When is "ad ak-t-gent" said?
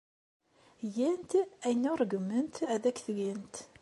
2.73-3.55